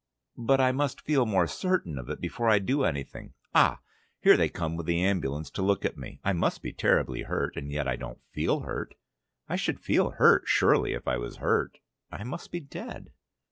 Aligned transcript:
"But 0.39 0.59
I 0.59 0.71
must 0.71 1.01
feel 1.05 1.27
more 1.27 1.45
certain 1.45 1.99
of 1.99 2.09
it 2.09 2.19
before 2.19 2.49
I 2.49 2.57
do 2.57 2.83
anything. 2.85 3.35
Ah! 3.53 3.81
Here 4.19 4.35
they 4.35 4.49
come 4.49 4.75
with 4.75 4.87
the 4.87 4.99
ambulance 4.99 5.51
to 5.51 5.61
look 5.61 5.85
at 5.85 5.95
me. 5.95 6.19
I 6.23 6.33
must 6.33 6.63
be 6.63 6.73
terribly 6.73 7.21
hurt, 7.21 7.55
and 7.55 7.71
yet 7.71 7.87
I 7.87 7.97
don't 7.97 8.17
feel 8.31 8.61
hurt. 8.61 8.95
I 9.47 9.57
should 9.57 9.79
feel 9.79 10.09
hurt 10.17 10.45
surely 10.47 10.93
if 10.93 11.07
I 11.07 11.17
was 11.17 11.35
hurt. 11.37 11.77
I 12.11 12.23
must 12.23 12.51
be 12.51 12.59
dead." 12.61 13.11